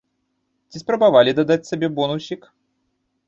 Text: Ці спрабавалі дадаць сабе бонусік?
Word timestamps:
Ці 0.69 0.81
спрабавалі 0.83 1.35
дадаць 1.39 1.59
сабе 1.69 1.87
бонусік? 1.99 2.41